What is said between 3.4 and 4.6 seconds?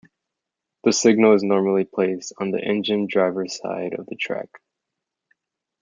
side of the track.